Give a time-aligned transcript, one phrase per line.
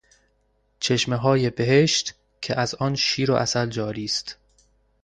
[0.79, 4.37] چشمههای بهشت که از آن شیر و عسل جاری است